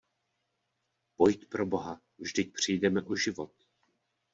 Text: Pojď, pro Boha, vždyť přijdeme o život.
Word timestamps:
Pojď, 1.15 1.45
pro 1.49 1.65
Boha, 1.65 2.01
vždyť 2.17 2.53
přijdeme 2.53 3.03
o 3.03 3.15
život. 3.15 3.51